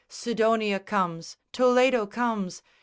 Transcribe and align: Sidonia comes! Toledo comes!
Sidonia 0.09 0.79
comes! 0.79 1.37
Toledo 1.51 2.07
comes! 2.07 2.63